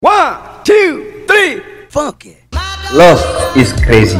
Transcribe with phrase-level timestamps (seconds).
[0.00, 1.60] One, two, three,
[1.92, 2.40] fuck it.
[2.88, 3.20] Love
[3.52, 4.16] is crazy.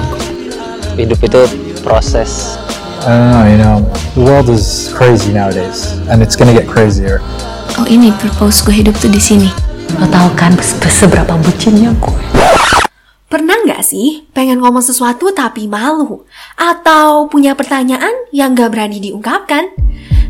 [0.92, 1.41] hidup itu
[1.80, 2.60] proses
[3.08, 3.80] know, you know,
[4.12, 7.24] the world is crazy nowadays, and it's gonna get crazier.
[7.80, 9.48] Oh ini purpose gue hidup tuh di sini.
[9.96, 12.21] Lo tau kan se- seberapa bucinnya gue?
[13.33, 16.29] Pernah nggak sih pengen ngomong sesuatu tapi malu?
[16.61, 19.73] Atau punya pertanyaan yang nggak berani diungkapkan?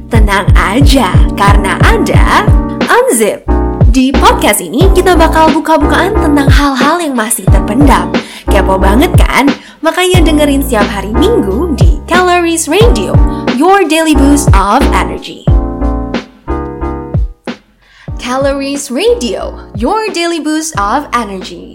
[0.06, 2.46] Tenang aja, karena ada
[2.86, 3.59] Unzip.
[3.90, 8.14] Di podcast ini kita bakal buka-bukaan tentang hal-hal yang masih terpendam.
[8.46, 9.50] Kepo banget kan?
[9.82, 13.18] Makanya dengerin setiap hari Minggu di Calories Radio,
[13.58, 15.42] your daily boost of energy.
[18.22, 21.74] Calories Radio, your daily boost of energy.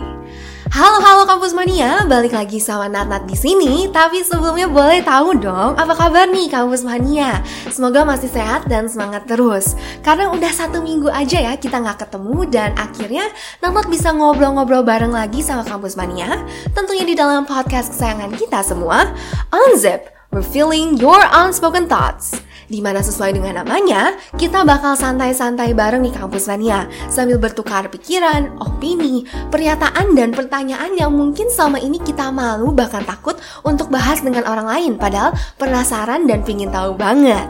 [0.75, 3.87] Halo halo kampus mania, balik lagi sama Nat Nat di sini.
[3.87, 7.39] Tapi sebelumnya boleh tahu dong, apa kabar nih kampus mania?
[7.71, 9.79] Semoga masih sehat dan semangat terus.
[10.03, 13.23] Karena udah satu minggu aja ya kita nggak ketemu dan akhirnya
[13.63, 16.43] Nat Nat bisa ngobrol-ngobrol bareng lagi sama kampus mania.
[16.75, 19.15] Tentunya di dalam podcast kesayangan kita semua,
[19.55, 22.44] Unzip, Revealing Your Unspoken Thoughts.
[22.65, 28.57] Di mana sesuai dengan namanya, kita bakal santai-santai bareng di kampus mania sambil bertukar pikiran,
[28.57, 29.21] opini,
[29.53, 34.65] pernyataan, dan pertanyaan yang mungkin selama ini kita malu bahkan takut untuk bahas dengan orang
[34.65, 37.45] lain padahal penasaran dan pingin tahu banget.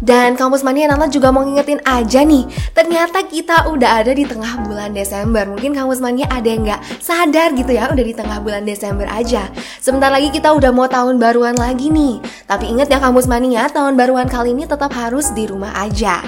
[0.00, 2.44] Dan kampus mania Nana juga mau ngingetin aja nih,
[2.76, 5.48] ternyata kita udah ada di tengah bulan Desember.
[5.48, 9.48] Mungkin kampus mania ada yang nggak sadar gitu ya, udah di tengah bulan Desember aja.
[9.80, 12.20] Sebentar lagi kita udah mau tahun baruan lagi nih.
[12.44, 16.20] Tapi inget ya kampus mania, tahun baruan kali ini tetap harus di rumah aja.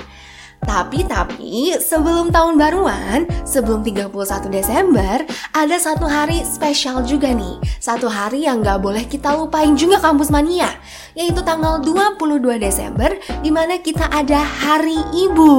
[0.59, 5.23] Tapi, tapi, sebelum tahun baruan, sebelum 31 Desember,
[5.55, 7.63] ada satu hari spesial juga nih.
[7.79, 10.75] Satu hari yang gak boleh kita lupain juga kampus mania,
[11.15, 14.99] yaitu tanggal 22 Desember, di mana kita ada Hari
[15.31, 15.55] Ibu.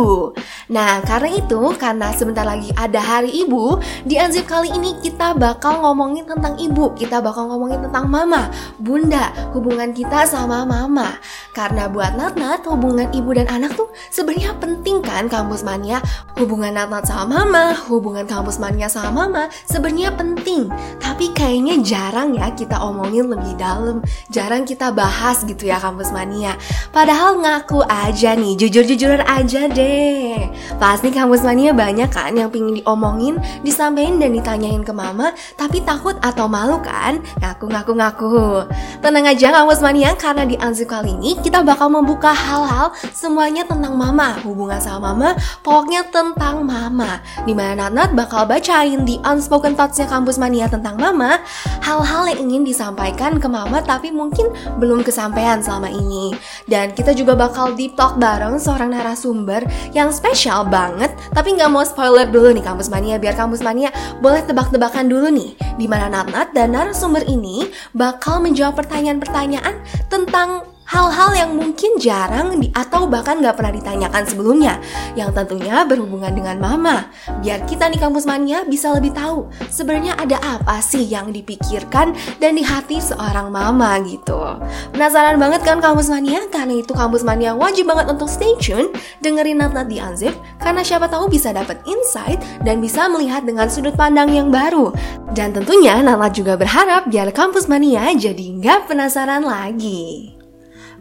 [0.70, 5.82] Nah, karena itu, karena sebentar lagi ada Hari Ibu, di Anzip kali ini kita bakal
[5.82, 11.18] ngomongin tentang ibu, kita bakal ngomongin tentang mama, bunda, hubungan kita sama mama.
[11.58, 16.06] Karena buat Nat-Nat, hubungan ibu dan anak tuh sebenarnya penting kan kampus mania.
[16.38, 20.70] Hubungan Nat-Nat sama mama, hubungan kampus mania sama mama sebenarnya penting.
[21.02, 26.54] Tapi kayaknya jarang ya kita omongin lebih dalam, jarang kita bahas gitu ya kampus mania.
[26.94, 30.59] Padahal ngaku aja nih, jujur-jujuran aja deh.
[30.80, 36.16] Pasti kampus mania banyak kan yang pingin diomongin, disampaikan dan ditanyain ke mama, tapi takut
[36.24, 37.22] atau malu kan?
[37.44, 38.66] Ngaku-ngaku-ngaku.
[39.04, 43.94] Tenang aja kampus mania, karena di Anzip kali ini kita bakal membuka hal-hal semuanya tentang
[43.94, 47.22] mama, hubungan sama mama, pokoknya tentang mama.
[47.46, 51.38] Di mana Nat bakal bacain di Unspoken Thoughts-nya kampus mania tentang mama,
[51.86, 54.50] hal-hal yang ingin disampaikan ke mama tapi mungkin
[54.82, 56.34] belum kesampaian selama ini.
[56.66, 59.62] Dan kita juga bakal deep talk bareng seorang narasumber
[59.94, 63.94] yang spesial banget, tapi nggak mau spoiler dulu nih kampus mania, biar kampus mania
[64.24, 69.78] boleh tebak-tebakan dulu nih, di mana Nat-Nat dan narasumber ini bakal menjawab pertanyaan-pertanyaan
[70.10, 74.82] tentang hal-hal yang mungkin jarang di, atau bahkan nggak pernah ditanyakan sebelumnya
[75.14, 77.14] yang tentunya berhubungan dengan mama.
[77.46, 82.58] Biar kita di kampus mania bisa lebih tahu sebenarnya ada apa sih yang dipikirkan dan
[82.58, 84.58] di hati seorang mama gitu.
[84.98, 86.42] Penasaran banget kan kampus mania?
[86.50, 88.90] Karena itu kampus mania wajib banget untuk stay tune
[89.22, 93.70] dengerin Nat Nat di Unzip karena siapa tahu bisa dapat insight dan bisa melihat dengan
[93.70, 94.90] sudut pandang yang baru.
[95.38, 100.39] Dan tentunya Nat juga berharap biar kampus mania jadi nggak penasaran lagi.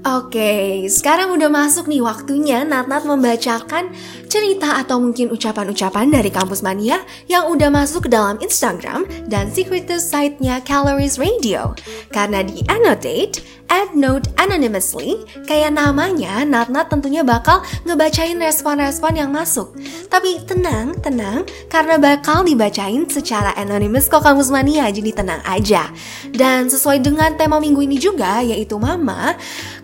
[0.07, 3.91] Oke, sekarang udah masuk nih waktunya Nat-Nat membacakan
[4.31, 9.99] cerita atau mungkin ucapan-ucapan dari Kampus Mania yang udah masuk ke dalam Instagram dan secretive
[9.99, 11.75] site-nya Calories Radio.
[12.15, 19.77] Karena di annotate, add note anonymously, kayak namanya, Nat-Nat tentunya bakal ngebacain respon-respon yang masuk.
[20.09, 25.93] Tapi tenang, tenang, karena bakal dibacain secara anonymous kok Kampus Mania, jadi tenang aja.
[26.33, 29.37] Dan sesuai dengan tema minggu ini juga, yaitu Mama,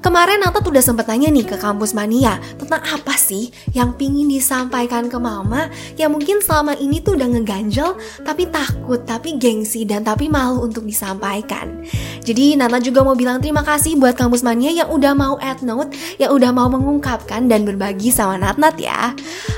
[0.04, 5.08] Kemarin Nata udah sempet nanya nih ke kampus mania tentang apa sih yang pingin disampaikan
[5.08, 10.28] ke mama yang mungkin selama ini tuh udah ngeganjel tapi takut, tapi gengsi dan tapi
[10.28, 11.80] malu untuk disampaikan.
[12.20, 15.90] Jadi Nata juga mau bilang terima kasih buat kampus mania yang udah mau add note,
[16.22, 19.12] yang udah mau mengungkapkan dan berbagi sama Nat-Nat ya.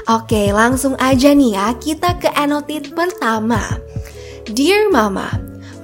[0.09, 3.61] Oke, langsung aja nih ya, kita ke annotate pertama.
[4.49, 5.29] Dear Mama,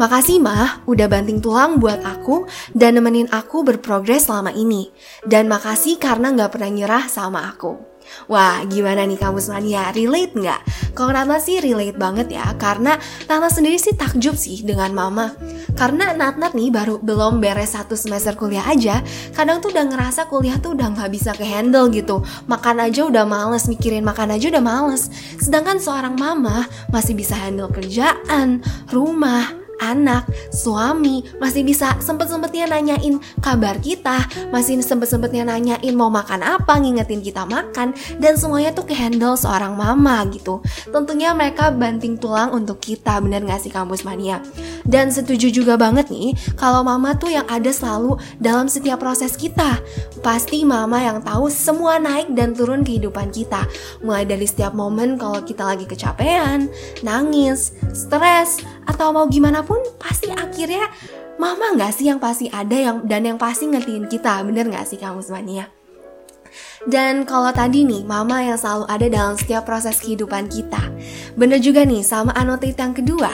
[0.01, 4.89] Makasih mah udah banting tulang buat aku dan nemenin aku berprogres selama ini.
[5.23, 7.92] Dan makasih karena gak pernah nyerah sama aku.
[8.27, 9.91] Wah, gimana nih kampus mania?
[9.95, 10.61] Relate nggak?
[10.93, 12.99] Kalau Natnat sih relate banget ya, karena
[13.31, 15.33] Natnat sendiri sih takjub sih dengan mama.
[15.79, 19.01] Karena Natnat nih baru belum beres satu semester kuliah aja,
[19.33, 22.21] kadang tuh udah ngerasa kuliah tuh udah nggak bisa ke handle gitu.
[22.51, 25.09] Makan aja udah males, mikirin makan aja udah males.
[25.41, 28.61] Sedangkan seorang mama masih bisa handle kerjaan,
[28.93, 34.23] rumah, anak, suami masih bisa sempet-sempetnya nanyain kabar kita,
[34.55, 37.91] masih sempet-sempetnya nanyain mau makan apa, ngingetin kita makan,
[38.23, 40.63] dan semuanya tuh ke handle seorang mama gitu.
[40.89, 44.39] Tentunya mereka banting tulang untuk kita, bener gak sih kampus mania?
[44.87, 49.81] Dan setuju juga banget nih, kalau mama tuh yang ada selalu dalam setiap proses kita.
[50.21, 53.65] Pasti mama yang tahu semua naik dan turun kehidupan kita.
[54.05, 56.69] Mulai dari setiap momen kalau kita lagi kecapean,
[57.01, 60.91] nangis, stres, atau mau gimana pun pasti akhirnya
[61.41, 64.99] mama nggak sih yang pasti ada yang dan yang pasti ngertiin kita bener nggak sih
[64.99, 65.71] kamu semuanya
[66.85, 70.91] dan kalau tadi nih, mama yang selalu ada dalam setiap proses kehidupan kita.
[71.39, 73.31] Bener juga nih sama anotate yang kedua.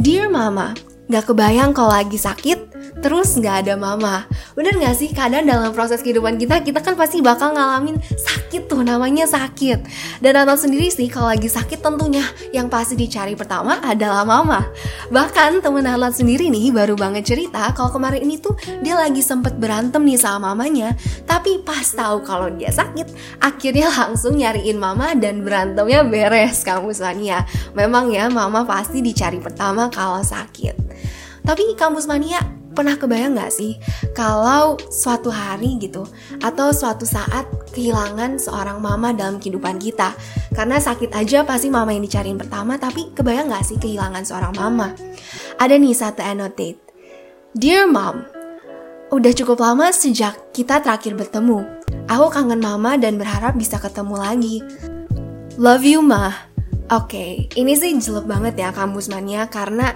[0.00, 0.72] Dear mama,
[1.12, 4.26] gak kebayang kalau lagi sakit, terus nggak ada mama.
[4.58, 5.08] Bener nggak sih?
[5.14, 9.86] Kadang dalam proses kehidupan kita, kita kan pasti bakal ngalamin sakit tuh, namanya sakit.
[10.18, 14.66] Dan Natal sendiri sih, kalau lagi sakit tentunya yang pasti dicari pertama adalah mama.
[15.08, 19.56] Bahkan temen Natal sendiri nih baru banget cerita kalau kemarin ini tuh dia lagi sempet
[19.56, 25.46] berantem nih sama mamanya, tapi pas tahu kalau dia sakit, akhirnya langsung nyariin mama dan
[25.46, 27.46] berantemnya beres kamu Sania.
[27.72, 30.76] Memang ya mama pasti dicari pertama kalau sakit.
[31.40, 33.76] Tapi kampus mania pernah kebayang gak sih
[34.14, 36.06] kalau suatu hari gitu
[36.40, 40.14] atau suatu saat kehilangan seorang mama dalam kehidupan kita?
[40.54, 44.94] Karena sakit aja pasti mama yang dicariin pertama tapi kebayang gak sih kehilangan seorang mama?
[45.58, 46.80] Ada nih satu annotate
[47.52, 48.40] Dear Mom
[49.10, 51.66] Udah cukup lama sejak kita terakhir bertemu.
[52.06, 54.56] Aku kangen mama dan berharap bisa ketemu lagi.
[55.58, 56.30] Love you ma.
[56.90, 59.90] Oke, okay, ini sih jelek banget ya kampus mania karena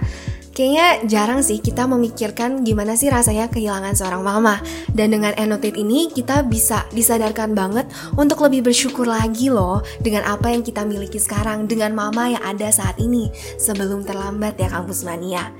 [0.55, 4.63] Kayaknya jarang sih kita memikirkan gimana sih rasanya kehilangan seorang mama.
[4.87, 10.55] Dan dengan Annotate ini kita bisa disadarkan banget untuk lebih bersyukur lagi loh dengan apa
[10.55, 13.27] yang kita miliki sekarang dengan mama yang ada saat ini
[13.59, 15.51] sebelum terlambat ya kampus mania.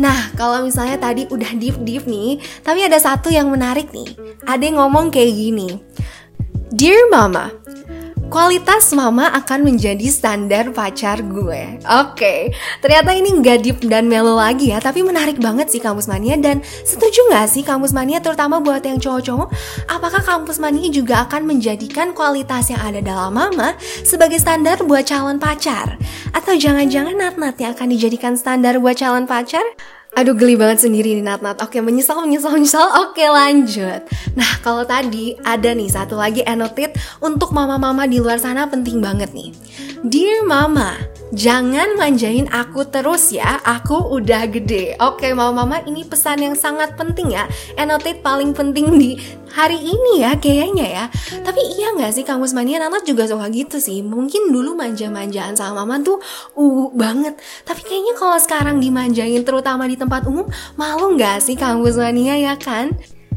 [0.00, 4.08] Nah, kalau misalnya tadi udah deep-deep nih, tapi ada satu yang menarik nih.
[4.48, 5.68] Ada yang ngomong kayak gini.
[6.72, 7.52] Dear Mama,
[8.30, 11.82] Kualitas mama akan menjadi standar pacar gue.
[11.82, 12.40] Oke, okay.
[12.78, 16.62] ternyata ini nggak deep dan melo lagi ya, tapi menarik banget sih kampus mania dan
[16.62, 19.50] setuju nggak sih kampus mania terutama buat yang cowok-cowok?
[19.90, 23.74] Apakah kampus mania juga akan menjadikan kualitas yang ada dalam mama
[24.06, 25.98] sebagai standar buat calon pacar?
[26.30, 29.66] Atau jangan-jangan nat-nat yang akan dijadikan standar buat calon pacar?
[30.10, 32.86] Aduh geli banget sendiri nih Nat Nat Oke menyesal menyesal menyesal.
[33.06, 34.02] Oke lanjut.
[34.34, 39.30] Nah kalau tadi ada nih satu lagi annotate Untuk mama-mama di luar sana penting banget
[39.30, 39.54] nih.
[40.02, 40.96] Dear mama
[41.30, 44.98] Jangan manjain aku terus ya Aku udah gede.
[44.98, 47.46] Oke mama-mama ini pesan yang sangat penting ya.
[47.78, 49.14] Annotate paling penting di
[49.54, 51.04] hari ini ya kayaknya ya.
[51.46, 54.02] Tapi iya gak sih kamus mania Nat juga suka gitu sih.
[54.02, 56.18] Mungkin dulu manja-manjaan sama mama tuh
[56.58, 57.38] uh banget.
[57.62, 62.54] Tapi kayaknya kalau sekarang dimanjain terutama di tempat umum malu nggak sih kamu Mania ya
[62.58, 62.90] kan?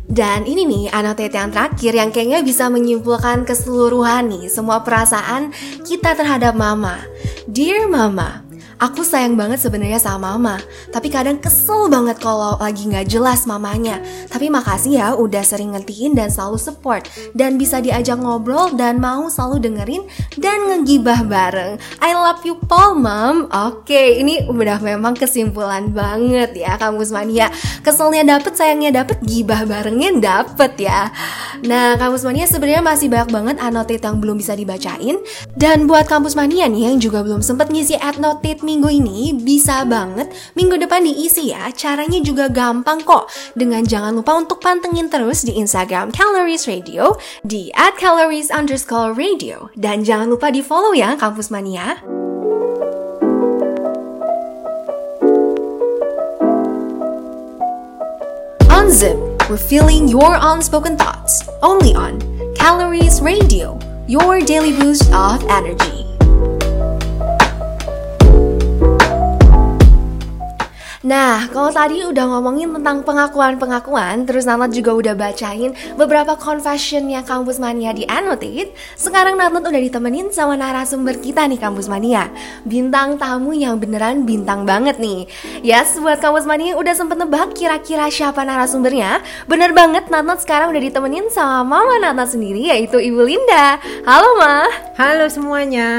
[0.04, 5.56] Dan ini nih annotate yang terakhir yang kayaknya bisa menyimpulkan keseluruhan nih semua perasaan
[5.88, 7.00] kita terhadap mama.
[7.48, 8.44] Dear mama,
[8.84, 10.60] Aku sayang banget sebenarnya sama mama,
[10.92, 14.04] tapi kadang kesel banget kalau lagi nggak jelas mamanya.
[14.28, 19.32] Tapi makasih ya udah sering ngertiin dan selalu support dan bisa diajak ngobrol dan mau
[19.32, 20.04] selalu dengerin
[20.36, 21.80] dan ngegibah bareng.
[22.04, 23.48] I love you Paul, Mom.
[23.56, 27.48] Oke, ini udah memang kesimpulan banget ya kampus mania.
[27.88, 31.08] Keselnya dapet, sayangnya dapet, gibah barengnya dapet ya.
[31.64, 35.24] Nah, kampus mania sebenarnya masih banyak banget annotate yang belum bisa dibacain.
[35.56, 40.34] Dan buat kampus mania nih yang juga belum sempet ngisi annotate minggu ini bisa banget
[40.58, 41.70] minggu depan diisi ya.
[41.70, 43.30] Caranya juga gampang kok.
[43.54, 47.14] Dengan jangan lupa untuk pantengin terus di Instagram Calories Radio
[47.46, 49.70] di at calories underscore radio.
[49.78, 52.02] Dan jangan lupa di follow ya Kampus Mania.
[58.74, 59.18] Unzip,
[59.54, 62.18] revealing your unspoken thoughts, only on
[62.58, 63.78] Calories Radio,
[64.10, 66.13] your daily boost of energy.
[71.04, 77.60] Nah, kalau tadi udah ngomongin tentang pengakuan-pengakuan, terus Natnat juga udah bacain beberapa confessionnya Kampus
[77.60, 82.32] Mania di Annotate, sekarang Natnat udah ditemenin sama narasumber kita nih Kampus Mania.
[82.64, 85.28] Bintang tamu yang beneran bintang banget nih.
[85.60, 90.80] Yes, buat Kampus Mania udah sempet nebak kira-kira siapa narasumbernya, bener banget Natnat sekarang udah
[90.88, 93.76] ditemenin sama Mama Natnat sendiri yaitu Ibu Linda.
[94.08, 94.72] Halo Ma.
[94.96, 95.92] Halo semuanya.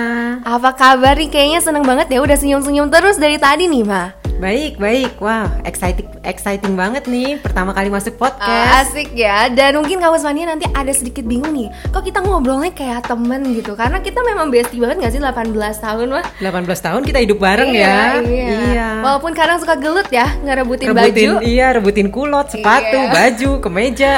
[0.49, 1.29] Apa kabar nih?
[1.29, 4.24] Kayaknya seneng banget ya udah senyum-senyum terus dari tadi nih Ma.
[4.35, 5.15] Baik, baik.
[5.19, 8.91] Wah, exciting exciting banget nih pertama kali masuk podcast.
[8.91, 13.07] asik ya Dan mungkin kampus mania nanti ada sedikit bingung nih Kok kita ngobrolnya kayak
[13.07, 17.19] temen gitu Karena kita memang bestie banget gak sih 18 tahun mah 18 tahun kita
[17.21, 18.21] hidup bareng ya.
[18.21, 18.89] iya.
[19.01, 23.11] Walaupun kadang suka gelut ya Ngerebutin rebutin baju iya, rebutin kulot, sepatu, Iya.
[23.11, 24.13] baju, kemeja.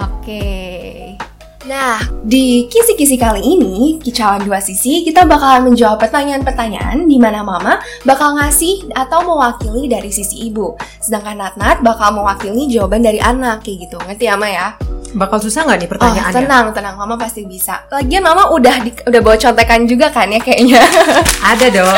[0.00, 0.69] Oke
[1.70, 7.78] Nah, di kisi-kisi kali ini, kicauan dua sisi, kita bakalan menjawab pertanyaan-pertanyaan di mana Mama
[8.02, 10.74] bakal ngasih atau mewakili dari sisi ibu.
[10.98, 14.02] Sedangkan Natnat bakal mewakili jawaban dari anak, kayak gitu.
[14.02, 14.74] Ngerti ya, Ma ya?
[15.10, 16.36] Bakal susah nggak nih Oh, pertanyaannya?
[16.36, 16.94] tenang, tenang.
[16.94, 17.82] Mama pasti bisa.
[17.88, 20.78] Lagian Mama udah di- udah bawa contekan juga kan ya kayaknya.
[21.50, 21.96] Ada dong.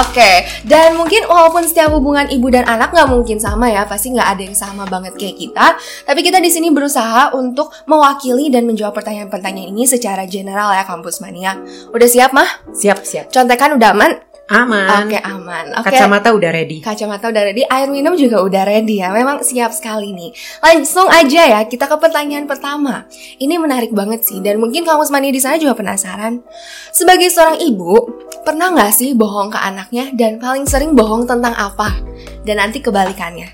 [0.00, 0.30] Oke,
[0.62, 4.42] dan mungkin walaupun setiap hubungan ibu dan anak nggak mungkin sama ya, pasti nggak ada
[4.42, 5.66] yang sama banget kayak kita.
[6.02, 11.20] Tapi kita di sini berusaha untuk mewakili dan menjawab pertanyaan-pertanyaan ini secara general ya, kampus
[11.20, 11.54] mania.
[11.88, 12.48] Udah siap mah?
[12.68, 13.26] Siap, siap.
[13.28, 14.10] Contekan udah aman?
[14.46, 15.10] Aman.
[15.10, 15.74] Oke aman.
[15.74, 15.90] Oke.
[15.90, 16.78] Kacamata udah ready.
[16.78, 19.10] Kacamata udah ready, air minum juga udah ready ya.
[19.10, 20.30] Memang siap sekali nih.
[20.62, 23.10] Langsung aja ya, kita ke pertanyaan pertama.
[23.42, 26.46] Ini menarik banget sih, dan mungkin kamu mania di sana juga penasaran.
[26.94, 28.06] Sebagai seorang ibu,
[28.46, 31.98] pernah nggak sih bohong ke anaknya dan paling sering bohong tentang apa?
[32.46, 33.50] Dan nanti kebalikannya.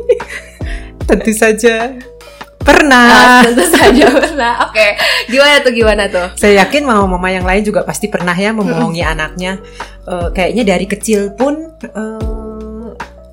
[1.08, 1.92] Tentu saja.
[2.60, 3.40] Ah, Pernah.
[3.44, 4.52] tentu saja pernah.
[4.68, 4.86] Oke,
[5.28, 6.26] gimana tuh gimana tuh?
[6.36, 9.56] Saya yakin mama-mama yang lain juga pasti pernah ya membohongi anaknya.
[10.04, 12.88] Eh, kayaknya dari kecil pun eh,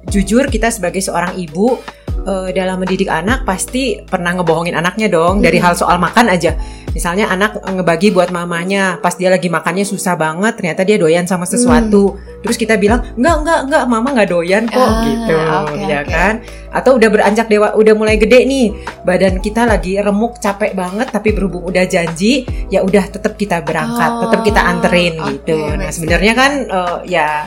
[0.07, 1.75] jujur kita sebagai seorang ibu
[2.24, 6.55] eh, dalam mendidik anak pasti pernah ngebohongin anaknya dong dari hal soal makan aja.
[6.96, 11.46] Misalnya anak ngebagi buat mamanya, pas dia lagi makannya susah banget, ternyata dia doyan sama
[11.46, 12.17] sesuatu.
[12.41, 16.10] Terus kita bilang, "Enggak, enggak, enggak, mama nggak doyan kok." Ah, gitu, oke, ya oke.
[16.10, 16.34] kan?
[16.77, 18.69] Atau udah beranjak dewa, udah mulai gede nih,
[19.01, 24.10] badan kita lagi remuk, capek banget tapi berhubung udah janji, ya udah tetap kita berangkat,
[24.13, 25.57] Oh, tetap kita anterin oke, gitu.
[25.74, 27.43] Nah, sebenarnya kan eh, ya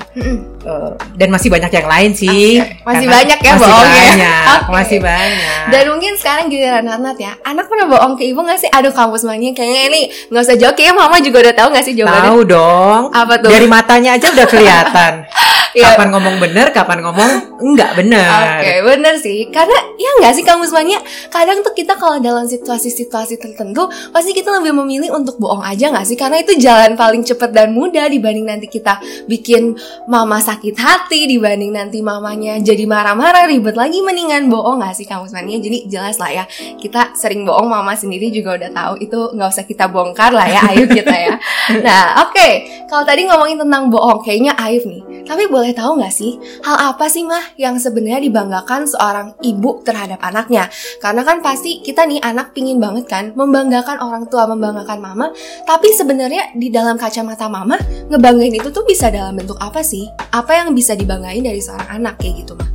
[0.66, 2.58] eh, dan masih banyak yang lain sih.
[2.58, 3.94] Oke, masih banyak ya masih bohongnya.
[3.94, 4.70] banyak, Oke.
[4.74, 5.62] masih banyak.
[5.70, 8.70] Dan mungkin sekarang giliran Natnat ya Anak pernah bohong ke ibu gak sih?
[8.72, 10.00] Aduh kampus mania Kayaknya ini
[10.32, 12.30] gak usah jawab Kayaknya mama juga udah tahu gak sih jawabannya?
[12.32, 13.02] Tahu dong.
[13.14, 13.50] Apa tuh?
[13.52, 15.12] Dari matanya aja udah kelihatan.
[15.70, 15.94] Iya.
[15.94, 17.30] Kapan ngomong bener, kapan ngomong
[17.62, 18.58] enggak bener.
[18.58, 19.46] Oke, bener sih.
[19.54, 20.98] Karena ya nggak sih kamu semuanya.
[21.30, 26.06] Kadang tuh kita kalau dalam situasi-situasi tertentu, pasti kita lebih memilih untuk bohong aja nggak
[26.06, 26.18] sih?
[26.18, 28.98] Karena itu jalan paling cepet dan mudah dibanding nanti kita
[29.30, 29.78] bikin
[30.10, 35.30] mama sakit hati, dibanding nanti mamanya jadi marah-marah, ribet lagi, mendingan bohong nggak sih kamu
[35.30, 35.62] semuanya?
[35.62, 36.44] Jadi jelas lah ya,
[36.80, 40.60] kita sering bohong, mama sendiri juga udah tahu itu nggak usah kita bongkar lah ya,
[40.74, 41.34] aib kita ya.
[41.70, 42.48] Nah, oke,
[42.90, 45.02] kalau tadi ngomongin tentang bohong, kayaknya aib nih.
[45.22, 50.16] Tapi boleh tahu nggak sih, hal apa sih mah yang sebenarnya dibanggakan seorang ibu terhadap
[50.24, 50.72] anaknya?
[51.04, 55.36] Karena kan pasti kita nih anak pingin banget kan membanggakan orang tua, membanggakan mama.
[55.68, 57.76] Tapi sebenarnya di dalam kacamata mama,
[58.08, 60.08] ngebanggain itu tuh bisa dalam bentuk apa sih?
[60.32, 62.68] Apa yang bisa dibanggain dari seorang anak kayak gitu mah?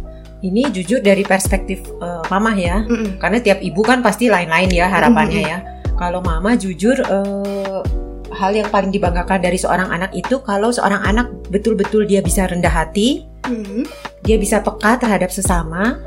[0.46, 2.86] Ini jujur dari perspektif eh, mama ya.
[2.86, 3.18] Mm-mm.
[3.18, 5.58] Karena tiap ibu kan pasti lain-lain ya harapannya ya.
[5.98, 8.05] Kalau mama jujur eh,
[8.36, 12.72] hal yang paling dibanggakan dari seorang anak itu kalau seorang anak betul-betul dia bisa rendah
[12.72, 13.86] hati, Hmm.
[14.26, 16.02] dia bisa peka terhadap sesama,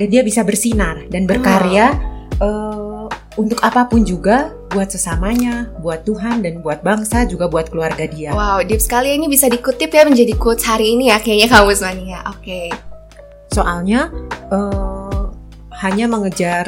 [0.00, 1.94] dan dia bisa bersinar dan berkarya
[2.42, 3.06] eh,
[3.38, 8.32] untuk apa pun juga buat sesamanya, buat Tuhan dan buat bangsa juga buat keluarga dia.
[8.32, 12.20] Wow, deep sekali ini bisa dikutip ya menjadi quotes hari ini ya kayaknya kamu Mania.
[12.28, 12.72] Oke.
[13.52, 14.08] Soalnya
[14.48, 15.22] eh,
[15.84, 16.66] hanya mengejar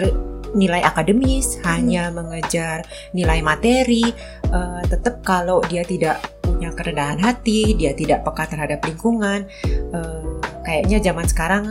[0.54, 4.06] nilai akademis, hanya mengejar nilai materi,
[4.48, 10.22] eh, tetap kalau dia tidak punya kerendahan hati, dia tidak peka terhadap lingkungan, eh,
[10.62, 11.64] kayaknya zaman sekarang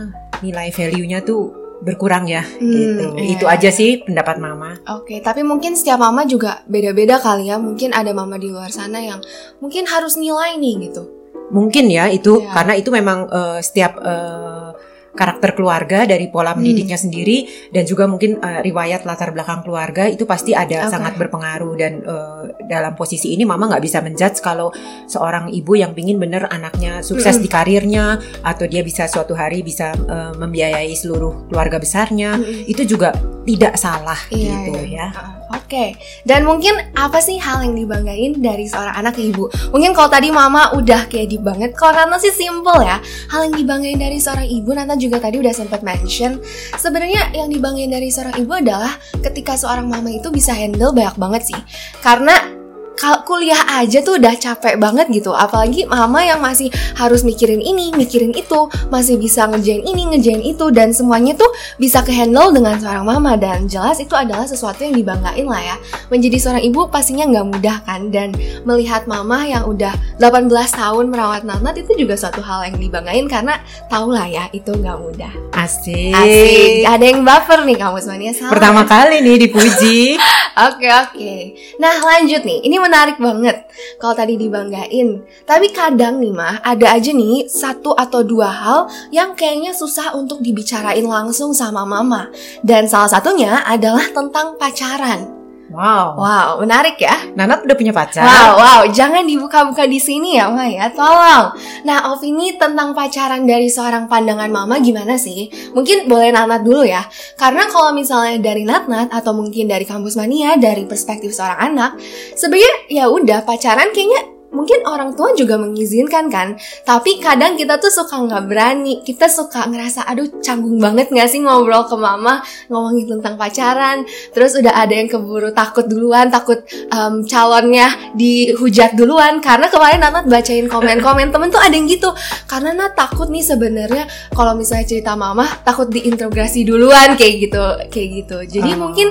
[0.44, 3.12] nilai value-nya tuh berkurang ya, gitu.
[3.20, 3.36] iya.
[3.36, 4.80] Itu aja sih pendapat mama.
[4.88, 7.60] Oke, tapi mungkin setiap mama juga beda-beda kali ya.
[7.60, 9.20] Mungkin ada mama di luar sana yang
[9.60, 11.04] mungkin harus nilai nih gitu.
[11.52, 12.56] Mungkin ya itu Iya.
[12.56, 14.68] karena itu memang eh, setiap eh,
[15.14, 16.60] karakter keluarga dari pola Hmm.
[16.62, 20.92] mendidiknya sendiri dan juga mungkin eh, riwayat latar belakang keluarga itu pasti ada Oke.
[20.92, 24.74] sangat berpengaruh dan eh, dalam posisi ini mama nggak bisa menjudge kalau
[25.06, 27.44] seorang ibu yang pingin bener anaknya sukses Mm-mm.
[27.46, 28.04] di karirnya
[28.42, 32.66] atau dia bisa suatu hari bisa eh, membiayai seluruh keluarga besarnya Mm-mm.
[32.66, 35.06] itu juga tidak salah Iya, gitu iya.
[35.12, 35.43] ya.
[35.52, 35.92] Oke,
[36.24, 39.52] dan mungkin apa sih hal yang dibanggain dari seorang anak ke ibu?
[39.76, 42.96] Mungkin kalau tadi mama udah kayak deep banget, kalau Nana sih simple ya.
[43.28, 46.40] Hal yang dibanggain dari seorang ibu, Nana juga tadi udah sempat mention.
[46.80, 51.42] Sebenarnya yang dibanggain dari seorang ibu adalah ketika seorang mama itu bisa handle banyak banget
[51.52, 51.60] sih.
[52.00, 52.63] Karena
[52.94, 55.34] kalau kuliah aja tuh udah capek banget gitu.
[55.34, 58.70] Apalagi mama yang masih harus mikirin ini mikirin itu.
[58.88, 60.70] Masih bisa ngerjain ini ngerjain itu.
[60.70, 63.34] Dan semuanya tuh bisa kehandle dengan seorang mama.
[63.34, 65.76] Dan jelas itu adalah sesuatu yang dibanggain lah ya.
[66.08, 68.14] Menjadi seorang ibu pastinya nggak mudah kan?
[68.14, 68.30] Dan
[68.62, 73.26] melihat mama yang udah 18 tahun merawat Natnat itu juga suatu hal yang dibanggain.
[73.26, 73.58] Karena
[73.90, 75.32] tau lah ya itu nggak mudah.
[75.54, 76.14] Asik.
[76.14, 76.86] asik.
[76.86, 78.30] Ada yang baper nih kamu semuanya.
[78.34, 78.52] Salah.
[78.54, 80.16] Pertama kali nih dipuji.
[80.54, 81.34] Oke oke.
[81.82, 83.64] Nah lanjut nih, ini menarik banget
[83.96, 85.24] kalau tadi dibanggain.
[85.48, 90.44] Tapi kadang nih mah ada aja nih satu atau dua hal yang kayaknya susah untuk
[90.44, 92.28] dibicarain langsung sama mama.
[92.60, 95.43] Dan salah satunya adalah tentang pacaran.
[95.74, 96.14] Wow.
[96.14, 97.34] Wow, menarik ya.
[97.34, 98.22] Nanat udah punya pacar?
[98.22, 100.86] Wow, wow, jangan dibuka-buka di sini ya, Ma ya.
[100.94, 101.50] Tolong.
[101.82, 105.50] Nah, Ov ini tentang pacaran dari seorang pandangan Mama gimana sih?
[105.74, 107.02] Mungkin boleh Natnat dulu ya.
[107.34, 111.98] Karena kalau misalnya dari Natnat atau mungkin dari kampus mania dari perspektif seorang anak,
[112.38, 116.54] sebenarnya ya udah pacaran kayaknya mungkin orang tua juga mengizinkan kan
[116.86, 119.00] tapi kadang kita tuh suka nggak berani.
[119.02, 124.06] Kita suka ngerasa aduh canggung banget nggak sih ngobrol ke mama ngomongin tentang pacaran?
[124.30, 129.40] Terus udah ada yang keburu takut duluan takut em, calonnya dihujat duluan.
[129.42, 132.12] Karena kemarin Natnat bacain komen-komen temen tuh ada yang gitu.
[132.46, 138.08] Karena Nat takut nih sebenarnya kalau misalnya cerita mama takut diinterogasi duluan kayak gitu kayak
[138.22, 138.38] gitu.
[138.60, 138.78] Jadi Oh.
[138.86, 139.08] mungkin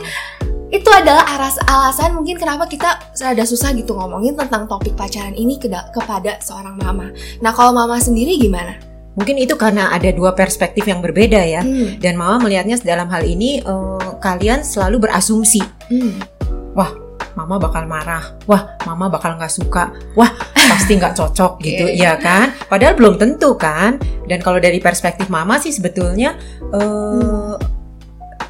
[0.74, 5.62] itu adalah aras alasan mungkin kenapa kita rada susah gitu ngomongin tentang topik pacaran ini
[5.62, 7.14] keda- kepada seorang mama.
[7.40, 8.82] Nah kalau mama sendiri gimana?
[9.14, 11.62] Mungkin itu karena ada dua perspektif yang berbeda ya.
[11.62, 15.62] Hmm, Dan mama melihatnya dalam hal ini eh, kalian selalu berasumsi.
[15.94, 16.34] hmm.
[17.34, 18.38] Mama bakal marah.
[18.46, 19.90] Wah, mama bakal nggak suka.
[20.14, 22.54] Wah, pasti nggak cocok gitu, Iya, ya kan?
[22.70, 23.98] Padahal belum tentu kan.
[24.30, 26.38] Dan kalau dari perspektif mama sih sebetulnya
[26.70, 27.54] eh,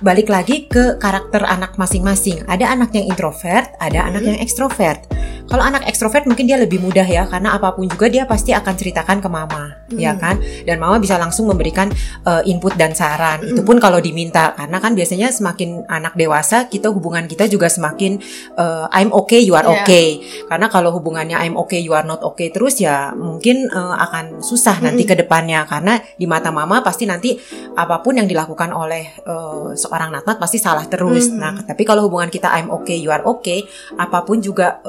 [0.04, 2.44] balik lagi ke karakter anak masing-masing.
[2.52, 5.13] Ada anak yang introvert, ada anak yang ekstrovert.
[5.44, 8.74] Kalau anak ekstrovert mungkin dia lebih mudah ya, karena apa pun juga dia pasti akan
[8.74, 10.22] ceritakan ke mama, ya Hmm.
[10.22, 10.36] kan?
[10.64, 11.92] Dan mama bisa langsung memberikan
[12.24, 13.44] eh, input dan saran.
[13.44, 18.18] Itu pun kalau diminta, karena kan biasanya semakin anak dewasa, kita hubungan kita juga semakin
[18.56, 19.84] eh, I'm okay, you are Iya.
[19.84, 20.08] okay.
[20.48, 24.80] Karena kalau hubungannya I'm okay, you are not okay terus ya mungkin eh, akan susah
[24.80, 27.36] nanti ke depannya karena di mata mama pasti nanti
[27.76, 31.30] apa pun yang dilakukan oleh eh, seorang Natnat pasti salah terus.
[31.30, 31.38] Mhm.
[31.38, 33.68] Nah, tapi kalau hubungan kita I'm okay, you are okay,
[34.00, 34.80] apa pun juga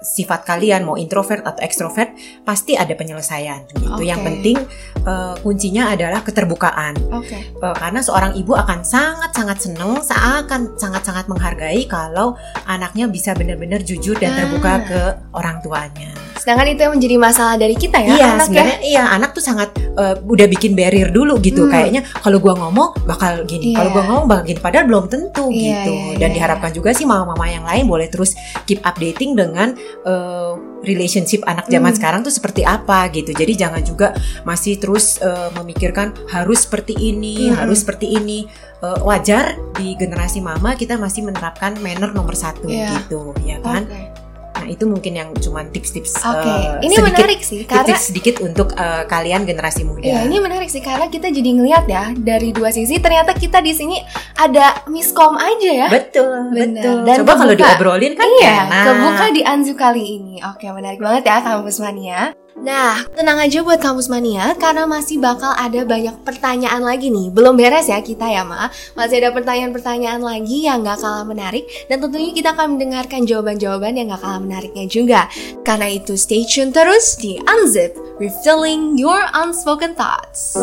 [0.00, 3.88] sifat kalian mau introvert atau ekstrovert pasti ada penyelesaian gitu.
[3.88, 4.06] Oke.
[4.06, 4.56] Yang penting
[5.02, 6.94] eh, kuncinya adalah keterbukaan.
[7.12, 7.36] Oke.
[7.38, 12.36] Eh, karena seorang ibu akan sangat-sangat senang, akan sangat-sangat menghargai kalau
[12.68, 14.80] anaknya bisa benar-benar jujur dan terbuka Ah.
[14.84, 15.00] ke
[15.32, 16.27] orang tuanya.
[16.38, 18.44] Sedangkan itu yang menjadi masalah dari kita ya, iya, anak ya.
[18.46, 21.66] sebenarnya iya anak tuh sangat eh, udah bikin barrier dulu gitu.
[21.66, 21.72] Hmm.
[21.74, 23.76] Kayaknya kalau gua ngomong bakal gini, Iya.
[23.76, 24.58] kalau gua ngomong bakal gini.
[24.58, 25.92] Padahal belum tentu Iya, gitu.
[25.92, 26.36] iya, Dan iya.
[26.38, 28.32] diharapkan juga sih mama-mama yang lain boleh terus
[28.64, 29.74] keep updating dengan
[30.06, 31.98] eh, relationship anak zaman Hmm.
[31.98, 33.34] sekarang tuh seperti apa gitu.
[33.34, 37.66] Jadi jangan juga masih terus eh, memikirkan harus seperti ini, Hmm.
[37.66, 38.46] harus seperti ini.
[38.78, 42.94] Eh, wajar di generasi mama kita masih menerapkan manner nomor satu Iya.
[43.02, 43.82] gitu, ya kan?
[43.90, 44.27] Oke.
[44.58, 46.50] Nah itu mungkin yang cuman tips-tips Oke.
[46.50, 50.02] eh, Ini sedikit menarik sih karena tips sedikit untuk eh, kalian generasi muda.
[50.02, 53.70] Ya ini menarik sih karena kita jadi ngeliat ya dari dua sisi ternyata kita di
[53.70, 53.96] sini
[54.34, 55.88] ada miskom aja ya.
[55.88, 56.82] Betul, Bener.
[56.82, 56.96] betul.
[57.06, 58.84] Dan Coba kalau diobrolin kan iya, enak.
[58.90, 60.34] kebuka di Anzu kali ini.
[60.42, 62.34] Oke, menarik banget ya Kampus Mania.
[62.58, 67.30] Nah, tenang aja buat Kampus Mania karena masih bakal ada banyak pertanyaan lagi nih.
[67.30, 68.66] Belum beres ya kita ya, Ma.
[68.98, 74.10] Masih ada pertanyaan-pertanyaan lagi yang gak kalah menarik dan tentunya kita akan mendengarkan jawaban-jawaban yang
[74.10, 75.30] gak kalah menariknya juga.
[75.62, 80.58] Karena itu stay tune terus di Unzip, refilling your unspoken thoughts.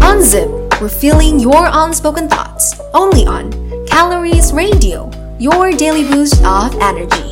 [0.00, 0.48] Unzip,
[0.80, 3.52] refilling your unspoken thoughts, only on
[3.86, 7.25] Calories Radio, your daily boost of energy.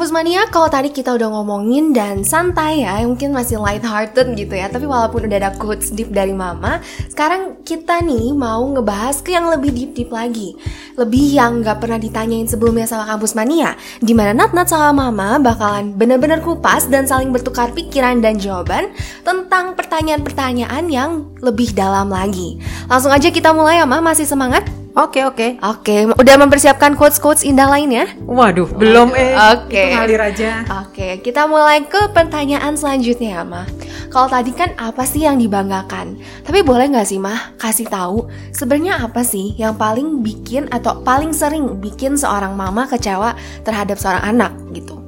[0.00, 4.72] Kampus Mania, kalau tadi kita udah ngomongin dan santai ya, mungkin masih light-hearted gitu ya,
[4.72, 6.80] tapi walaupun udah ada quotes deep dari Mama,
[7.12, 10.56] sekarang kita nih mau ngebahas ke yang lebih deep-deep lagi.
[10.96, 15.92] Lebih yang nggak pernah ditanyain sebelumnya sama Kampus Mania, di mana Nat-Nat sama Mama bakalan
[15.92, 22.56] bener-bener kupas dan saling bertukar pikiran dan jawaban tentang pertanyaan-pertanyaan yang lebih dalam lagi.
[22.88, 24.79] Langsung aja kita mulai ya, Ma, masih semangat?
[24.98, 25.62] Oke oke.
[25.62, 28.10] Oke, udah mempersiapkan quotes-quotes indah lainnya?
[28.26, 29.38] Waduh, belum eh.
[29.54, 29.78] Oke.
[29.78, 30.50] Itu ngalir aja.
[30.82, 33.70] Oke, kita mulai ke pertanyaan selanjutnya ya, Mah.
[34.10, 36.18] Kalau tadi kan apa sih yang dibanggakan?
[36.42, 41.30] Tapi boleh nggak sih, Mah, kasih tahu sebenarnya apa sih yang paling bikin atau paling
[41.30, 44.98] sering bikin seorang mama kecewa terhadap seorang anak gitu?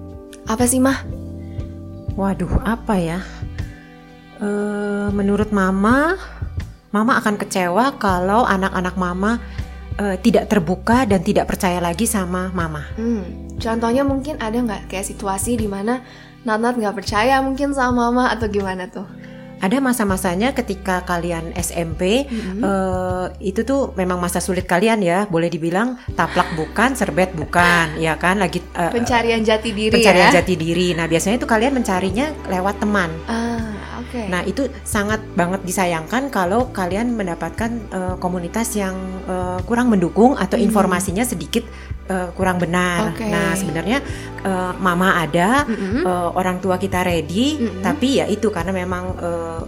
[0.47, 1.03] Apa sih, Mah?
[2.15, 3.19] Waduh, apa ya?
[4.43, 6.19] Eh, menurut Mama,
[6.91, 9.39] Mama akan kecewa kalau anak-anak Mama
[9.99, 12.85] eh, tidak terbuka dan tidak percaya lagi sama Mama.
[12.97, 16.05] Hmm, contohnya mungkin ada nggak kayak situasi di mana
[16.43, 19.07] Natnat nggak percaya mungkin sama mama atau gimana tuh?
[19.63, 26.03] Ada masa-masanya ketika kalian SMP, eh, itu tuh memang masa sulit kalian ya, boleh dibilang
[26.19, 28.43] taplak bukan, serbet bukan, ya kan?
[28.43, 30.43] Lagi eh, Pencarian jati diri pencarian ya?
[30.43, 30.99] jati diri.
[30.99, 33.11] Nah, biasanya itu kalian mencarinya lewat teman.
[33.31, 33.72] Ah,
[34.03, 34.23] oke.
[34.29, 40.59] Nah, itu sangat banget disayangkan kalau kalian mendapatkan eh, komunitas yang eh, kurang mendukung atau
[40.59, 41.63] informasinya sedikit
[42.11, 43.11] eh, kurang benar.
[43.11, 43.15] Hmm.
[43.15, 43.27] Oke.
[43.31, 43.99] Nah, sebenarnya
[44.43, 46.03] eh, mama ada, Mm-mm.
[46.03, 47.83] eh, orang tua kita ready, Mm-mm.
[47.83, 49.61] tapi ya itu karena memang eh,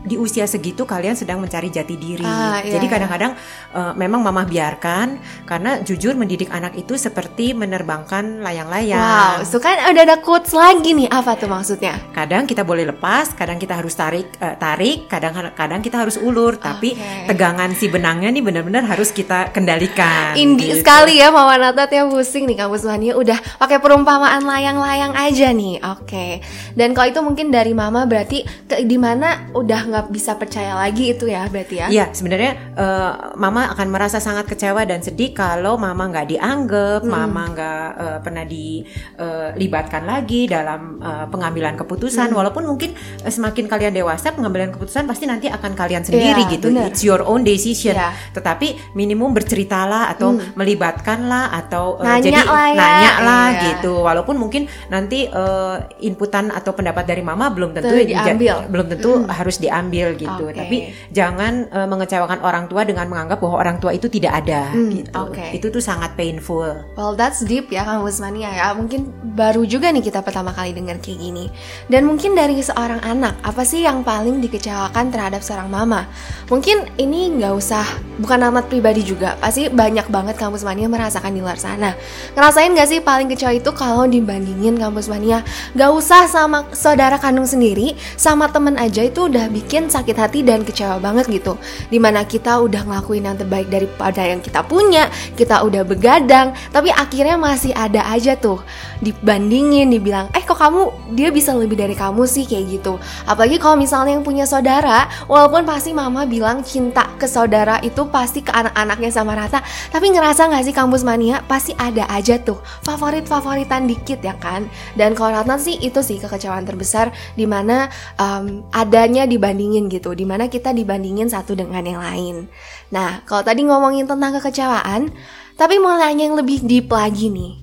[0.00, 2.24] di usia segitu kalian sedang mencari jati diri.
[2.24, 2.92] Ah, iya, Jadi iya.
[2.96, 3.32] kadang-kadang
[3.76, 9.40] eh, memang mama biarkan karena jujur mendidik anak itu seperti menerbangkan layang-layang.
[9.40, 11.08] Wow, so kan udah ada quotes lagi nih.
[11.12, 12.00] Apa tuh maksudnya?
[12.16, 16.96] Kadang kita boleh lepas, kadang kita harus tarik eh, tarik, kadang-kadang kita harus ulur, tapi
[17.28, 20.32] tegangan si benangnya nih benar-benar harus kita kendalikan.
[20.32, 20.80] Indi gitu.
[20.80, 25.76] sekali ya Mama Natat ya pusing nih kampus mania udah pakai perumpamaan layang-layang aja nih.
[25.84, 26.40] Oke.
[26.72, 31.10] Dan kalau itu mungkin dari Mama berarti ke di mana udah nggak bisa percaya lagi
[31.10, 31.86] itu ya berarti ya?
[31.86, 37.10] Iya, sebenarnya eh, Mama akan merasa sangat kecewa dan sedih kalau Mama nggak dianggap, Hmm.
[37.10, 42.30] Mama nggak eh, pernah dilibatkan lagi dalam eh, pengambilan keputusan.
[42.30, 42.38] Hmm.
[42.38, 46.68] Walaupun mungkin eh, semakin kalian dewasa, pengambilan keputusan pasti nanti akan kalian sendiri Iya, gitu.
[46.70, 46.88] bener.
[46.88, 47.94] It's your own decision.
[47.94, 48.14] Iya.
[48.32, 52.76] Tetapi minimum berceritalah atau melibatkanlah atau eh, Nanya jadi lah ya.
[52.76, 53.60] nanya lah Iya.
[53.66, 53.92] gitu.
[54.00, 58.52] Walaupun mungkin nanti eh, inputan atau pendapat dari Mama belum tentu diambil.
[58.60, 58.68] Hmm.
[58.70, 60.44] belum tentu harus diambil gitu.
[60.44, 60.52] Oke.
[60.52, 60.76] Tapi
[61.08, 65.14] jangan eh, mengecewakan orang tua dengan menganggap bahwa orang tua itu tidak ada Hmm, gitu.
[65.16, 65.46] oke.
[65.56, 66.84] Itu tuh sangat painful.
[66.98, 69.06] Well that's deep ya kampus mania ya Mungkin
[69.38, 71.46] baru juga nih kita pertama kali dengar kayak gini
[71.86, 76.10] Dan mungkin dari seorang anak Apa sih yang paling dikecewakan terhadap seorang mama?
[76.50, 77.86] Mungkin ini nggak usah
[78.18, 81.94] Bukan amat pribadi juga Pasti banyak banget kampus mania merasakan di luar sana
[82.34, 85.46] Ngerasain gak sih paling kecewa itu Kalau dibandingin kampus mania
[85.78, 90.66] Gak usah sama saudara kandung sendiri Sama temen aja itu udah bikin sakit hati dan
[90.66, 91.54] kecewa banget gitu.
[91.86, 95.06] Di mana kita udah ngelakuin yang terbaik daripada yang kita punya
[95.36, 98.58] Kita udah begadang Tapi akhirnya masih ada aja tuh.
[99.00, 102.44] Dibandingin, dibilang Eh kok kamu, dia bisa lebih dari kamu sih?
[102.44, 102.92] Kayak gitu.
[103.24, 108.42] Apalagi kalau misalnya yang punya saudara Walaupun pasti mama bilang cinta ke saudara itu pasti
[108.42, 109.62] ke anak-anaknya sama rata
[109.94, 112.58] Tapi ngerasa gak sih kampus mania Pasti ada aja tuh.
[112.82, 114.66] Favorit-favoritan dikit ya kan?
[114.98, 119.24] Dan kalau Ratna sih itu sih kekecewaan terbesar Di mana em, adanya
[119.60, 122.48] dibandingin gitu Di mana kita dibandingin satu dengan yang lain
[122.88, 125.12] Nah kalau tadi ngomongin tentang kekecewaan
[125.60, 127.60] Tapi mau nanya yang lebih deep lagi nih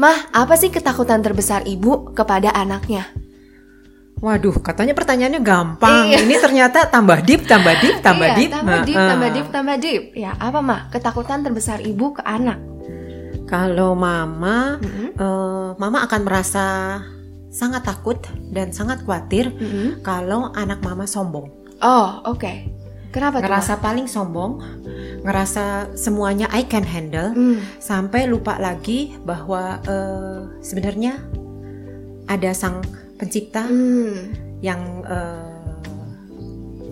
[0.00, 3.08] Mah, apa sih ketakutan terbesar ibu kepada anaknya?
[4.20, 6.12] Waduh, katanya pertanyaannya gampang.
[6.12, 6.24] Iya.
[6.24, 8.50] Ini ternyata tambah deep, tambah deep, tambah Iya, deep.
[8.52, 10.02] tambah deep, Nah, tambah deep, tambah deep.
[10.16, 10.80] Ya, apa mah?
[10.92, 12.60] Ketakutan terbesar ibu ke anak.
[13.48, 15.16] Kalau mama, Mm-mm.
[15.16, 16.64] eh, mama akan merasa
[17.56, 18.20] sangat takut
[18.52, 20.04] dan sangat khawatir Mm-mm.
[20.04, 21.48] kalau anak mama sombong.
[21.80, 22.52] Oh, oke.
[23.16, 23.48] Kenapa tuh?
[23.48, 24.60] ngerasa paling sombong,
[25.24, 27.32] ngerasa semuanya I can handle?
[27.32, 31.16] Hmm, sampai lupa lagi bahwa eh, sebenarnya
[32.28, 32.84] ada sang
[33.16, 34.60] pencipta hmm.
[34.60, 35.56] yang eh,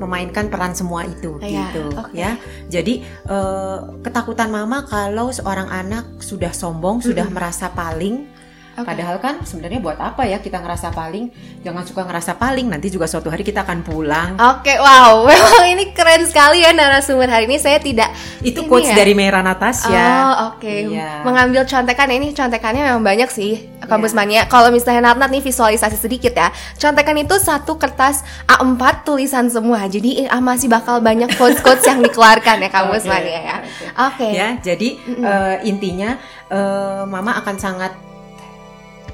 [0.01, 2.17] memainkan peran semua itu Iya, gitu oke.
[2.17, 2.41] ya.
[2.73, 8.33] Jadi eh, ketakutan mama kalau seorang anak sudah sombong, sudah merasa paling
[8.75, 8.83] Oke.
[8.85, 11.31] Padahal kan sebenarnya buat apa ya kita ngerasa paling?
[11.63, 12.67] Jangan suka ngerasa paling.
[12.67, 14.35] Nanti juga suatu hari kita akan pulang.
[14.35, 17.57] Oke, wow, memang ini keren sekali ya narasumber hari ini.
[17.57, 18.11] Saya tidak
[18.43, 18.99] Itu quotes ya.
[18.99, 19.95] dari Mera Natasha.
[19.95, 21.23] Oh oke, Iya.
[21.23, 24.19] mengambil contekan ini contekannya memang banyak sih kampus Iya.
[24.19, 24.43] mania.
[24.47, 29.87] Kalau misalnya Natnat nih visualisasi sedikit ya, contekan itu satu kertas A4 tulisan semua.
[29.87, 33.57] Jadi eh, masih bakal banyak quotes quotes yang dikeluarkan ya kampus Oke, mania ya.
[34.03, 34.29] Oke.
[34.29, 37.93] ya jadi eh, intinya eh, mama akan sangat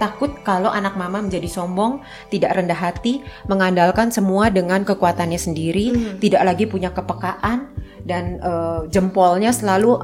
[0.00, 2.00] takut kalau anak mama menjadi sombong,
[2.32, 6.16] tidak rendah hati, mengandalkan semua dengan kekuatannya sendiri, Hmm.
[6.16, 7.68] tidak lagi punya kepekaan
[8.00, 10.00] dan eh, jempolnya selalu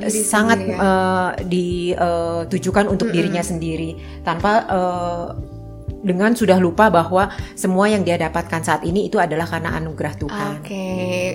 [0.00, 0.76] diri sangat ya.
[0.80, 5.26] eh, ditujukan untuk dirinya sendiri tanpa eh,
[6.04, 10.50] dengan sudah lupa bahwa semua yang dia dapatkan saat ini itu adalah karena anugerah Tuhan.
[10.60, 10.86] Oke,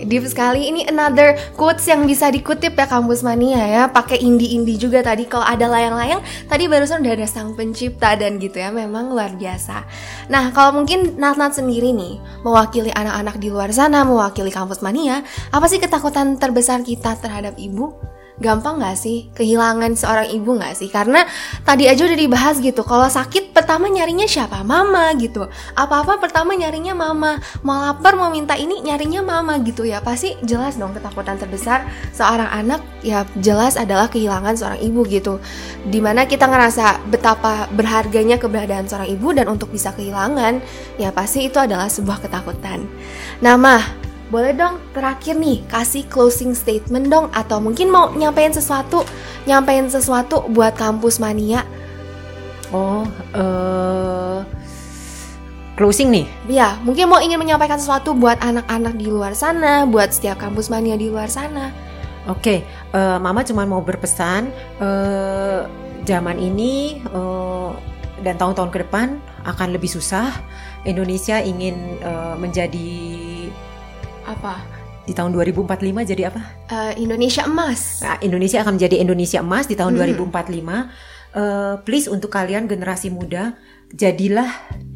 [0.05, 0.69] deep sekali.
[0.69, 3.83] Ini another quotes yang bisa dikutip ya kampus mania ya.
[3.89, 5.25] Pakai indie-indie juga tadi.
[5.25, 8.69] Kalau ada layang-layang, tadi barusan udah ada sang pencipta dan gitu ya.
[8.69, 9.83] Memang luar biasa.
[10.29, 15.65] Nah, kalau mungkin Nat-Nat sendiri nih, mewakili anak-anak di luar sana, mewakili kampus mania, apa
[15.65, 17.97] sih ketakutan terbesar kita terhadap ibu?
[18.39, 20.87] Gampang nggak sih kehilangan seorang ibu nggak sih?
[20.87, 21.27] Karena
[21.67, 22.81] tadi aja udah dibahas gitu.
[22.87, 24.63] Kalau sakit pertama nyarinya siapa?
[24.63, 25.45] Mama gitu.
[25.75, 27.37] Apa-apa pertama nyarinya mama.
[27.61, 29.99] Mau lapar mau minta ini nyarinya mama gitu ya.
[29.99, 35.43] Pasti jelas dong ketakutan terbesar seorang anak ya jelas adalah kehilangan seorang ibu gitu.
[35.85, 40.63] Di mana kita ngerasa betapa berharganya keberadaan seorang ibu dan untuk bisa kehilangan
[40.95, 42.87] ya pasti itu adalah sebuah ketakutan.
[43.43, 43.98] Nah, Mah,
[44.29, 49.01] boleh dong terakhir nih kasih closing statement dong atau mungkin mau nyampein sesuatu
[49.43, 51.65] nyampein sesuatu buat kampus mania
[52.69, 53.01] Oh,
[53.33, 54.39] eh
[55.73, 56.25] closing nih.
[56.45, 60.93] ya mungkin mau ingin menyampaikan sesuatu buat anak-anak di luar sana buat setiap kampus mania
[60.93, 61.73] di luar sana
[62.29, 62.61] Oke,
[62.93, 65.65] eh, Mama cuma mau berpesan eh,
[66.05, 67.69] zaman ini eh,
[68.21, 69.17] dan tahun-tahun ke depan
[69.49, 70.29] akan lebih susah.
[70.85, 72.91] Indonesia ingin eh, menjadi
[74.29, 74.61] apa
[75.09, 76.41] di tahun 2045 jadi apa?
[76.69, 80.29] Eh, Indonesia emas Nah, Indonesia akan menjadi Indonesia emas di tahun Hmm.
[80.29, 80.93] 2045.
[81.29, 83.57] Eh, please untuk kalian generasi muda,
[83.89, 84.49] jadilah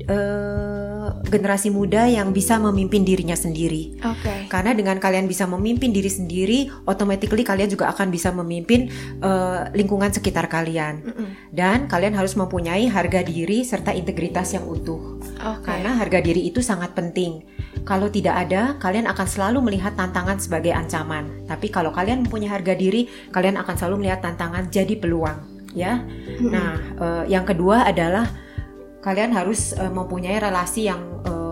[0.05, 3.97] eh, generasi muda yang bisa memimpin dirinya sendiri.
[4.03, 9.61] oke Karena dengan kalian bisa memimpin diri sendiri, automatically kalian juga akan bisa memimpin eh,
[9.73, 11.01] lingkungan sekitar kalian.
[11.01, 11.27] Mm-mm.
[11.49, 15.22] Dan kalian harus mempunyai harga diri serta integritas yang utuh.
[15.43, 17.43] Oke Karena harga diri itu sangat penting.
[17.83, 21.43] Kalau tidak ada, kalian akan selalu melihat tantangan sebagai ancaman.
[21.49, 25.99] Tapi kalau kalian mempunyai harga diri, kalian akan selalu melihat tantangan jadi peluang, ya.
[26.39, 28.29] Nah, eh, yang kedua adalah
[29.03, 31.43] kalian harus eh, mempunyai relasi yang eh,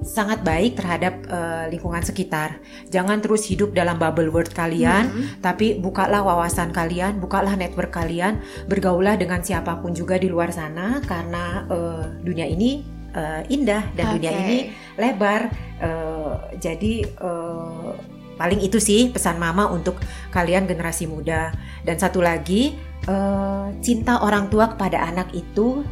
[0.00, 2.58] sangat baik terhadap eh, lingkungan sekitar.
[2.88, 5.12] Jangan terus hidup dalam bubble world kalian,
[5.44, 11.04] tapi bukalah wawasan kalian, bukalah network kalian, bergaulah dengan siapa pun juga di luar sana
[11.04, 14.40] karena eh, dunia ini eh, indah dan dunia Oke.
[14.44, 14.58] ini
[14.96, 15.50] lebar.
[15.80, 17.90] Eh, jadi eh,
[18.36, 19.98] paling itu sih pesan mama untuk
[20.30, 21.52] kalian generasi muda.
[21.84, 25.82] Dan satu lagi, eh, cinta orang tua kepada anak itu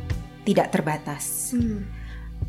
[0.44, 1.52] tidak terbatas.
[1.52, 1.84] Hmm,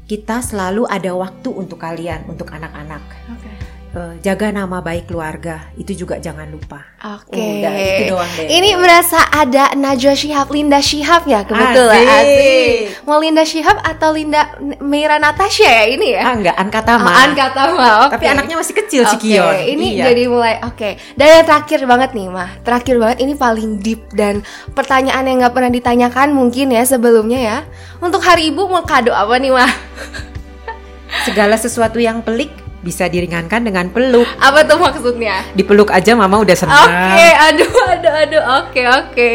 [0.09, 3.01] Kita selalu ada waktu untuk kalian, untuk anak-anak.
[3.29, 6.77] oke Eh, jaga nama baik keluarga, itu juga jangan lupa.
[7.17, 7.41] Oke.
[7.41, 8.45] Udah, itu doang deh.
[8.45, 12.05] Ini berasa ada Najwa Shihab, Linda Shihab ya kebetulan.
[12.05, 12.13] Asik.
[12.21, 12.77] Asik.
[13.09, 16.21] Mau Linda Shihab atau Linda Meira Natasha ya ini ya?
[16.21, 17.09] Ah, enggak, Ankatama.
[17.09, 18.13] Oh, Ankatama, oke.
[18.13, 19.57] Tapi anaknya masih kecil si Oke, Kion.
[19.57, 20.03] Ini Iya.
[20.13, 20.89] jadi mulai oke.
[21.17, 22.49] Dan yang terakhir banget nih, Mah.
[22.61, 24.45] Terakhir banget ini paling deep dan
[24.77, 27.57] pertanyaan yang nggak pernah ditanyakan mungkin ya sebelumnya ya.
[28.05, 29.71] Untuk hari Ibu mau kado apa nih, Mah?
[31.25, 34.25] segala sesuatu yang pelik bisa diringankan dengan peluk.
[34.39, 35.43] Apa tuh maksudnya?
[35.53, 36.87] Dipeluk aja mama udah senang.
[36.87, 39.29] Oke, aduh, aduh, aduh, oke, oke,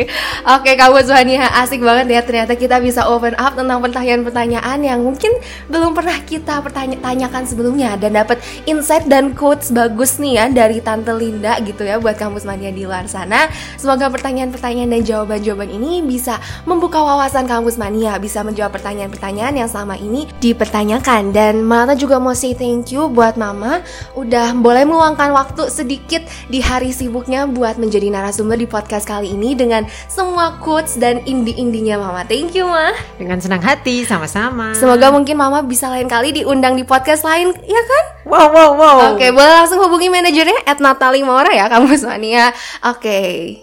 [0.49, 2.21] oke, kamu Zuhania asik banget ya.
[2.25, 5.33] Ternyata kita bisa open up tentang pertanyaan-pertanyaan yang mungkin
[5.69, 10.81] belum pernah kita pertanya- tanyakan sebelumnya dan dapat insight dan quotes bagus nih ya dari
[10.81, 13.47] Tante Linda gitu ya buat kampus mania di luar sana.
[13.77, 20.01] Semoga pertanyaan-pertanyaan dan jawaban-jawaban ini bisa membuka wawasan kampus mania, bisa menjawab pertanyaan-pertanyaan yang selama
[20.01, 21.31] ini dipertanyakan.
[21.37, 26.59] Dan Mata juga mau say thank you buat Mama udah boleh meluangkan waktu sedikit di
[26.63, 32.23] hari sibuknya buat menjadi narasumber di podcast kali ini dengan semua quotes dan indie-indinya Mama.
[32.25, 32.95] Thank you, Ma.
[33.19, 34.73] Dengan senang hati sama-sama.
[34.79, 38.05] Semoga mungkin Mama bisa lain kali diundang di podcast lain, ya kan?
[38.25, 38.97] Wow wow wow.
[39.13, 42.55] Oke, boleh langsung hubungi manajernya at Natali Maura ya, kampus mania.
[42.87, 43.61] Oke.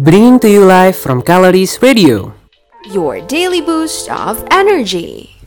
[0.00, 2.39] Bringing to you live from Calories Radio.
[2.86, 5.39] Your daily boost of energy.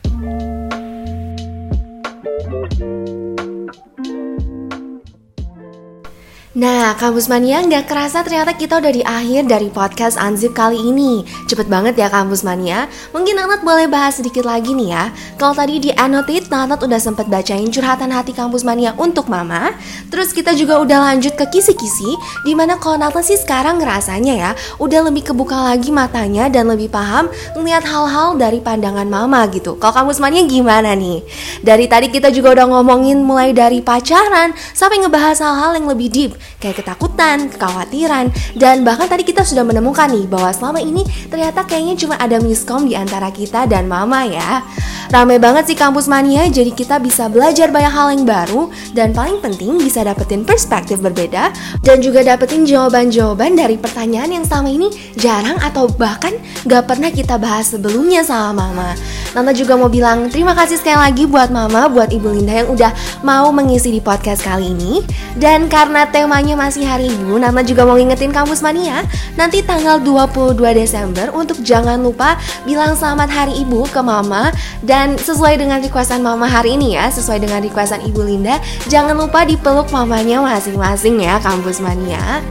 [6.54, 11.26] Nah, Kampus Mania nggak kerasa ternyata kita udah di akhir dari podcast Anzip kali ini.
[11.50, 12.86] Cepet banget ya Kampus Mania.
[13.10, 15.10] Mungkin Nanat boleh bahas sedikit lagi nih ya.
[15.34, 19.74] Kalau tadi di annotate, Nanat udah sempet bacain curhatan hati Kampus Mania untuk Mama.
[20.14, 22.14] Terus kita juga udah lanjut ke kisi-kisi,
[22.46, 26.86] di mana kalau Nanat sih sekarang ngerasanya ya, udah lebih kebuka lagi matanya dan lebih
[26.86, 29.74] paham ngeliat hal-hal dari pandangan Mama gitu.
[29.82, 31.18] Kalau Kampus Mania gimana nih?
[31.66, 36.43] Dari tadi kita juga udah ngomongin mulai dari pacaran sampai ngebahas hal-hal yang lebih deep
[36.58, 41.94] kayak ketakutan, kekhawatiran, dan bahkan tadi kita sudah menemukan nih bahwa selama ini ternyata kayaknya
[42.00, 44.64] cuma ada miskom di antara kita dan mama ya.
[45.12, 49.38] Rame banget sih kampus mania, jadi kita bisa belajar banyak hal yang baru dan paling
[49.38, 51.54] penting bisa dapetin perspektif berbeda
[51.84, 57.36] dan juga dapetin jawaban-jawaban dari pertanyaan yang selama ini jarang atau bahkan gak pernah kita
[57.36, 58.96] bahas sebelumnya sama mama.
[59.34, 62.94] Nana juga mau bilang terima kasih sekali lagi buat mama, buat Ibu Linda yang udah
[63.26, 65.02] mau mengisi di podcast kali ini.
[65.34, 69.06] Dan karena temanya masih hari ibu, Nana juga mau ngingetin kampus mania
[69.38, 72.34] nanti tanggal 22 Desember untuk jangan lupa
[72.66, 74.50] bilang selamat hari ibu ke mama
[74.82, 78.58] dan sesuai dengan requestan mama hari ini ya, sesuai dengan requestan Ibu Linda,
[78.90, 82.42] jangan lupa dipeluk mamanya masing-masing ya kampus mania.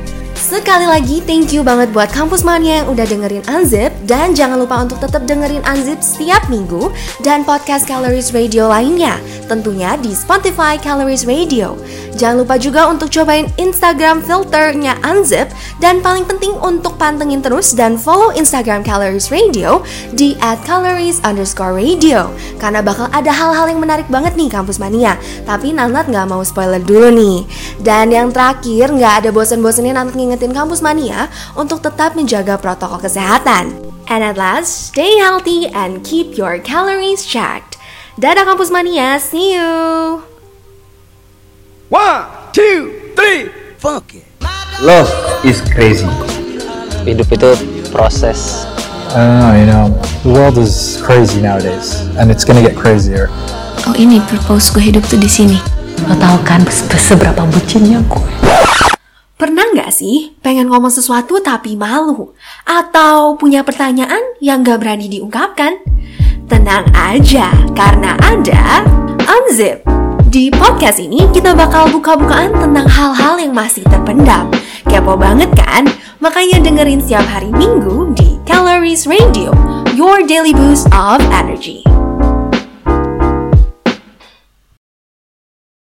[0.43, 4.83] Sekali lagi thank you banget buat Kampus Mania yang udah dengerin Unzip dan jangan lupa
[4.83, 6.91] untuk tetap dengerin Unzip setiap minggu
[7.23, 11.79] dan podcast Calories Radio lainnya tentunya di Spotify Calories Radio.
[12.19, 15.47] Jangan lupa juga untuk cobain Instagram filternya Unzip
[15.79, 19.79] dan paling penting untuk pantengin terus dan follow Instagram Calories Radio
[20.11, 20.35] di
[20.67, 22.27] @calories underscore radio
[22.59, 25.15] karena bakal ada hal-hal yang menarik banget nih Kampus Mania.
[25.47, 27.47] Tapi Nanat nggak mau spoiler dulu nih.
[27.79, 33.77] Dan yang terakhir nggak ada bosen-bosennya Nanat ngingetin Kampus Mania untuk tetap menjaga protokol kesehatan.
[34.09, 37.77] And at last, stay healthy and keep your calories checked.
[38.17, 40.25] Dadah Kampus Mania, see you!
[41.93, 44.25] One, two, three, funk it.
[44.81, 45.07] Love
[45.45, 46.09] is crazy.
[47.03, 47.49] hidup itu
[47.91, 48.63] proses
[49.13, 49.85] I don't know, you know,
[50.25, 53.29] the world is crazy nowadays, and it's gonna get crazier.
[53.85, 55.61] Oh ini purpose gue hidup tuh di sini.
[56.09, 58.25] Lo tau kan se- seberapa bucinnya gue?
[59.43, 62.31] Pernah nggak sih pengen ngomong sesuatu tapi malu?
[62.63, 65.83] Atau punya pertanyaan yang nggak berani diungkapkan?
[66.47, 68.87] Tenang aja, karena ada
[69.27, 69.83] Unzip.
[70.31, 74.47] Di podcast ini kita bakal buka-bukaan tentang hal-hal yang masih terpendam.
[74.87, 75.91] Kepo banget kan?
[76.23, 79.51] Makanya dengerin setiap hari Minggu di Calories Radio,
[79.91, 81.83] your daily boost of energy.